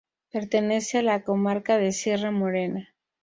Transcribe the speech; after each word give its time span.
Pertenece 0.31 0.97
a 0.97 1.03
la 1.03 1.21
comarca 1.23 1.77
de 1.77 1.91
Sierra 1.91 2.31
Morena. 2.31 2.89